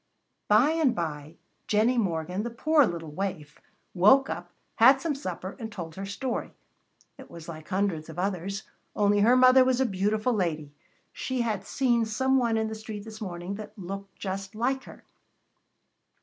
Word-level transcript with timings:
By 0.47 0.71
and 0.71 0.95
by, 0.95 1.35
Jennie 1.67 1.99
Morgan, 1.99 2.41
the 2.41 2.49
poor 2.49 2.87
little 2.87 3.11
waif, 3.11 3.59
woke 3.93 4.31
up, 4.31 4.49
had 4.77 4.99
some 4.99 5.13
supper, 5.13 5.55
and 5.59 5.71
told 5.71 5.93
her 5.93 6.07
story. 6.07 6.55
It 7.19 7.29
was 7.29 7.47
like 7.47 7.67
hundreds 7.67 8.09
of 8.09 8.17
others, 8.17 8.63
only 8.95 9.19
her 9.19 9.37
mother 9.37 9.63
was 9.63 9.79
a 9.79 9.85
beautiful 9.85 10.33
lady. 10.33 10.73
She 11.13 11.41
had 11.41 11.67
seen 11.67 12.05
some 12.05 12.39
one 12.39 12.57
in 12.57 12.65
the 12.67 12.73
street 12.73 13.03
this 13.05 13.21
morning 13.21 13.53
that 13.57 13.77
looked 13.77 14.15
just 14.17 14.55
like 14.55 14.85
her. 14.85 15.03